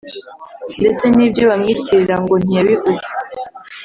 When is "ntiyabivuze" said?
2.43-3.07